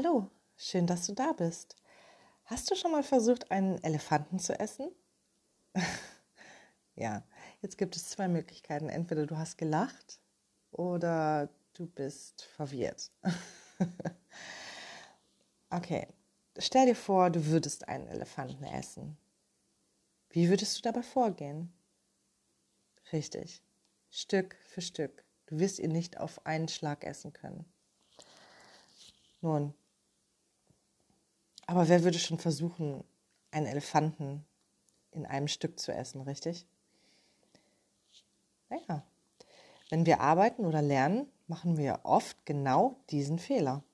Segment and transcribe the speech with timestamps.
[0.00, 1.74] Hallo, schön, dass du da bist.
[2.44, 4.92] Hast du schon mal versucht, einen Elefanten zu essen?
[6.94, 7.24] ja,
[7.62, 8.90] jetzt gibt es zwei Möglichkeiten.
[8.90, 10.20] Entweder du hast gelacht
[10.70, 13.10] oder du bist verwirrt.
[15.70, 16.06] okay,
[16.58, 19.18] stell dir vor, du würdest einen Elefanten essen.
[20.30, 21.72] Wie würdest du dabei vorgehen?
[23.12, 23.64] Richtig,
[24.10, 25.24] Stück für Stück.
[25.46, 27.64] Du wirst ihn nicht auf einen Schlag essen können.
[29.40, 29.74] Nun,
[31.68, 33.04] aber wer würde schon versuchen,
[33.50, 34.46] einen Elefanten
[35.10, 36.66] in einem Stück zu essen, richtig?
[38.70, 39.06] Naja,
[39.90, 43.84] wenn wir arbeiten oder lernen, machen wir oft genau diesen Fehler.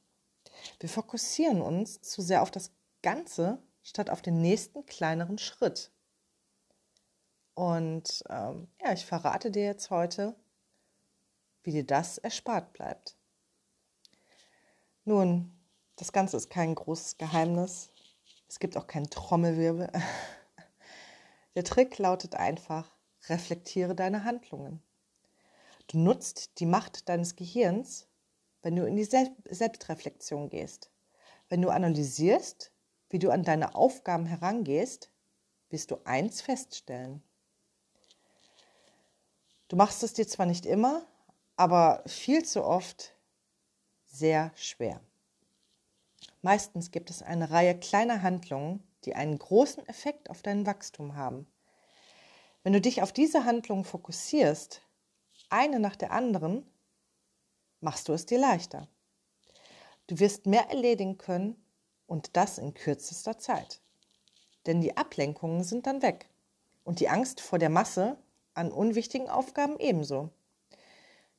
[0.79, 2.71] Wir fokussieren uns zu sehr auf das
[3.03, 5.91] Ganze statt auf den nächsten kleineren Schritt.
[7.55, 10.37] Und ähm, ja, ich verrate dir jetzt heute,
[11.65, 13.17] wie dir das erspart bleibt.
[15.05, 15.54] Nun,
[15.97, 17.91] das Ganze ist kein großes Geheimnis.
[18.49, 19.91] Es gibt auch keinen Trommelwirbel.
[21.55, 22.91] Der Trick lautet einfach,
[23.29, 24.83] reflektiere deine Handlungen.
[25.89, 28.09] Du nutzt die Macht deines Gehirns,
[28.63, 30.91] wenn du in die Selbstreflexion gehst.
[31.49, 32.73] Wenn du analysierst,
[33.11, 35.11] wie du an deine Aufgaben herangehst,
[35.69, 37.23] wirst du eins feststellen.
[39.69, 41.07] Du machst es dir zwar nicht immer,
[41.57, 43.15] aber viel zu oft
[44.07, 45.01] sehr schwer.
[46.43, 51.47] Meistens gibt es eine Reihe kleiner Handlungen, die einen großen Effekt auf dein Wachstum haben.
[52.63, 54.81] Wenn du dich auf diese Handlungen fokussierst,
[55.51, 56.67] eine nach der anderen,
[57.81, 58.89] machst du es dir leichter.
[60.07, 61.57] Du wirst mehr erledigen können
[62.07, 63.81] und das in kürzester Zeit.
[64.67, 66.29] Denn die Ablenkungen sind dann weg
[66.85, 68.19] und die Angst vor der Masse
[68.55, 70.31] an unwichtigen Aufgaben ebenso.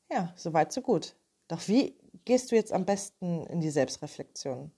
[0.10, 1.16] Ja, soweit, so gut.
[1.48, 1.96] Doch wie
[2.26, 4.72] gehst du jetzt am besten in die Selbstreflexion?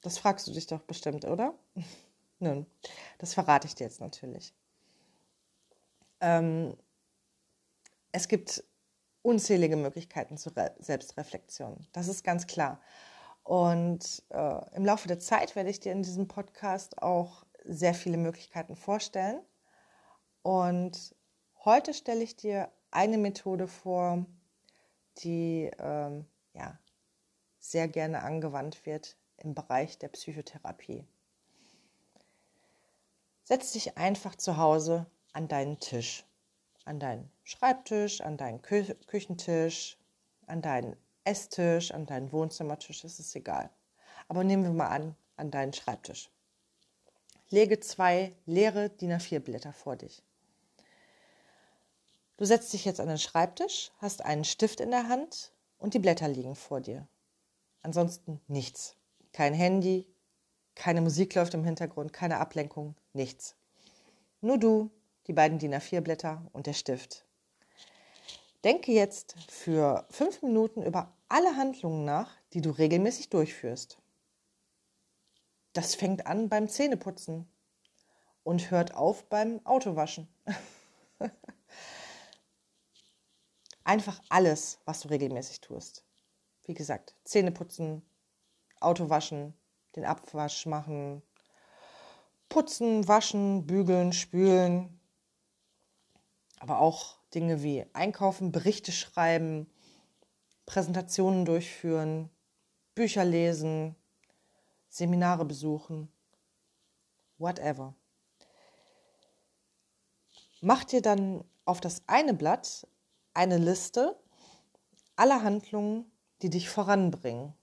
[0.00, 1.54] Das fragst du dich doch bestimmt, oder?
[2.38, 2.66] Nun,
[3.18, 4.54] das verrate ich dir jetzt natürlich.
[6.20, 6.76] Ähm,
[8.12, 8.64] es gibt
[9.22, 11.86] unzählige Möglichkeiten zur Re Selbstreflexion.
[11.92, 12.80] Das ist ganz klar.
[13.42, 18.16] Und äh, im Laufe der Zeit werde ich dir in diesem Podcast auch sehr viele
[18.16, 19.40] Möglichkeiten vorstellen.
[20.42, 21.14] Und
[21.64, 24.26] heute stelle ich dir eine Methode vor,
[25.18, 26.78] die ähm, ja,
[27.70, 31.04] sehr gerne angewandt wird im Bereich der Psychotherapie.
[33.44, 36.24] Setz dich einfach zu Hause an deinen Tisch,
[36.84, 39.98] an deinen Schreibtisch, an deinen Kü Küchentisch,
[40.46, 43.70] an deinen Esstisch, an deinen Wohnzimmertisch, es ist egal.
[44.28, 46.30] Aber nehmen wir mal an, an deinen Schreibtisch.
[47.48, 50.22] Lege zwei leere DIN A4-Blätter vor dich.
[52.36, 55.98] Du setzt dich jetzt an den Schreibtisch, hast einen Stift in der Hand und die
[55.98, 57.06] Blätter liegen vor dir.
[57.86, 58.96] Ansonsten nichts.
[59.32, 60.08] Kein Handy,
[60.74, 63.54] keine Musik läuft im Hintergrund, keine Ablenkung, nichts.
[64.40, 64.90] Nur du,
[65.28, 67.24] die beiden DIN A4-Blätter und der Stift.
[68.64, 73.98] Denke jetzt für fünf Minuten über alle Handlungen nach, die du regelmäßig durchführst.
[75.72, 77.48] Das fängt an beim Zähneputzen
[78.42, 80.26] und hört auf beim Autowaschen.
[83.84, 86.02] Einfach alles, was du regelmäßig tust.
[86.66, 88.02] Wie gesagt, Zähne putzen,
[88.80, 89.54] Auto waschen,
[89.94, 91.22] den Abwasch machen,
[92.48, 95.00] putzen, waschen, bügeln, spülen.
[96.58, 99.70] Aber auch Dinge wie einkaufen, Berichte schreiben,
[100.66, 102.30] Präsentationen durchführen,
[102.94, 103.94] Bücher lesen,
[104.88, 106.10] Seminare besuchen,
[107.38, 107.94] whatever.
[110.60, 112.88] Mach dir dann auf das eine Blatt
[113.34, 114.18] eine Liste
[115.14, 116.10] aller Handlungen,
[116.42, 117.54] die dich voranbringen.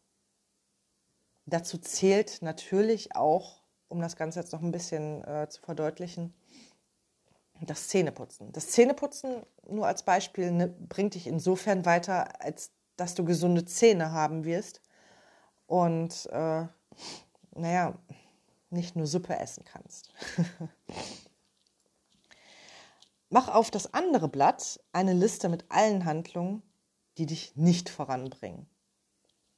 [1.45, 6.33] Dazu zählt natürlich auch, um das Ganze jetzt noch ein bisschen äh, zu verdeutlichen,
[7.61, 8.51] das Zähneputzen.
[8.51, 14.11] Das Zähneputzen, nur als Beispiel, ne, bringt dich insofern weiter, als dass du gesunde Zähne
[14.11, 14.81] haben wirst
[15.67, 16.65] und, äh,
[17.55, 17.97] naja,
[18.69, 20.13] nicht nur Suppe essen kannst.
[23.29, 26.61] Mach auf das andere Blatt eine Liste mit allen Handlungen,
[27.17, 28.67] die dich nicht voranbringen.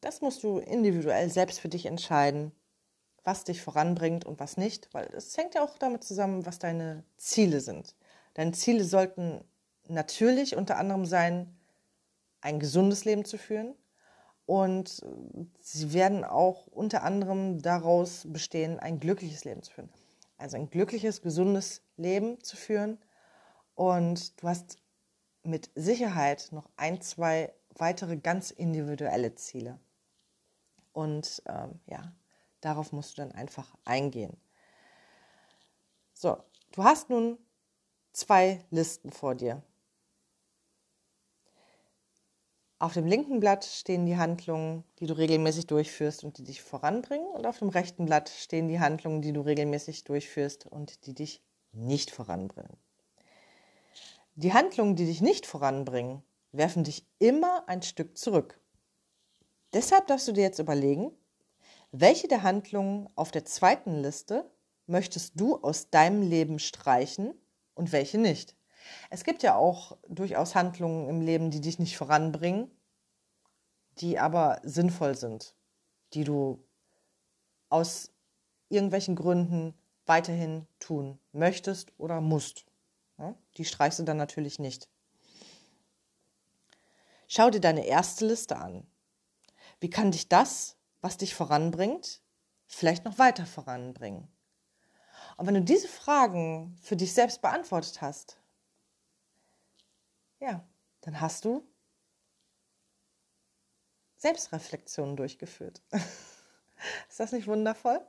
[0.02, 2.52] Das musst du individuell selbst für dich entscheiden,
[3.24, 7.04] was dich voranbringt und was nicht, weil es hängt ja auch damit zusammen, was deine
[7.18, 7.96] Ziele sind.
[8.36, 9.44] Deine Ziele sollten
[9.88, 11.57] natürlich unter anderem sein,
[12.42, 13.74] ein gesundes Leben zu führen
[14.46, 15.02] und
[15.60, 19.90] sie werden auch unter anderem daraus bestehen, ein glückliches Leben zu führen.
[20.38, 23.00] Also ein glückliches, gesundes Leben zu führen
[23.74, 24.78] und du hast
[25.45, 29.80] mit Sicherheit noch ein, zwei weitere ganz individuelle Ziele.
[30.94, 32.13] Und ähm, ja,
[32.62, 34.38] darauf musst du dann einfach eingehen.
[36.13, 36.38] So,
[36.71, 37.38] du hast nun
[38.13, 39.62] zwei Listen vor dir.
[42.77, 47.27] Auf dem linken Blatt stehen die Handlungen, die du regelmäßig durchführst und die dich voranbringen.
[47.27, 51.42] Und auf dem rechten Blatt stehen die Handlungen, die du regelmäßig durchführst und die dich
[51.71, 52.77] nicht voranbringen.
[54.38, 56.22] Die Handlungen, die dich nicht voranbringen,
[56.52, 58.60] werfen dich immer ein Stück zurück.
[59.74, 61.12] Deshalb darfst du dir jetzt überlegen,
[61.92, 64.52] welche der Handlungen auf der zweiten Liste
[64.88, 67.34] möchtest du aus deinem Leben streichen
[67.76, 68.58] und welche nicht.
[69.10, 72.70] Es gibt ja auch durchaus Handlungen im Leben, die dich nicht voranbringen,
[74.00, 75.56] die aber sinnvoll sind,
[76.14, 76.62] die du
[77.70, 78.12] aus
[78.68, 79.74] irgendwelchen Gründen
[80.06, 82.66] weiterhin tun möchtest oder musst.
[83.58, 84.90] Die streichst du dann natürlich nicht.
[87.28, 88.86] Schau dir deine erste Liste an.
[89.80, 92.22] Wie kann dich das, was dich voranbringt,
[92.68, 94.28] vielleicht noch weiter voranbringen?
[95.38, 98.38] Und wenn du diese Fragen für dich selbst beantwortet hast,
[100.40, 100.64] ja,
[101.02, 101.68] dann hast du
[104.18, 105.82] Selbstreflexion durchgeführt.
[107.10, 108.02] Ist das nicht wundervoll?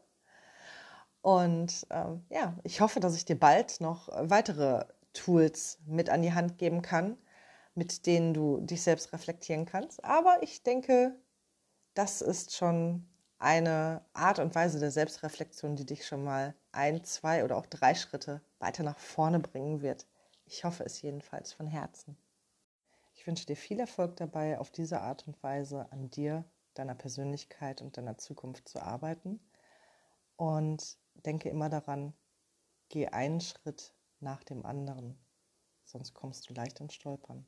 [1.20, 4.84] Und ähm, ja, ich hoffe, dass ich dir bald noch weitere
[5.16, 7.16] Tools mit an die Hand geben kann,
[7.74, 10.04] mit denen du dich selbst reflektieren kannst.
[10.04, 11.16] Aber ich denke,
[11.94, 13.06] das ist schon
[13.38, 17.94] eine Art und Weise der Selbstreflexion, die dich schon mal ein, zwei oder auch drei
[17.94, 20.06] Schritte weiter nach vorne bringen wird.
[20.46, 22.16] Ich hoffe es jedenfalls von Herzen.
[23.14, 27.82] Ich wünsche dir viel Erfolg dabei, auf diese Art und Weise an dir, deiner Persönlichkeit
[27.82, 29.40] und deiner Zukunft zu arbeiten.
[30.36, 32.12] Und denke immer daran,
[32.88, 35.18] geh einen Schritt nach dem anderen,
[35.84, 37.46] sonst kommst du leicht ins Stolpern.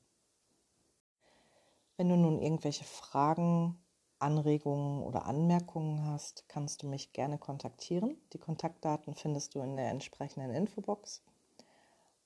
[1.97, 3.77] Wenn du nun irgendwelche Fragen,
[4.21, 8.17] Anregungen oder Anmerkungen hast, kannst du mich gerne kontaktieren.
[8.33, 11.23] Die Kontaktdaten findest du in der entsprechenden Infobox.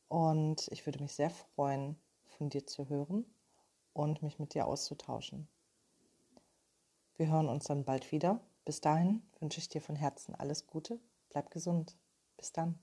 [0.09, 1.97] Und ich würde mich sehr freuen,
[2.37, 3.25] von dir zu hören
[3.93, 5.49] und mich mit dir auszutauschen.
[7.17, 8.41] Wir hören uns dann bald wieder.
[8.65, 11.01] Bis dahin wünsche ich dir von Herzen alles Gute.
[11.31, 11.97] Bleib gesund.
[12.37, 12.79] Bis dann.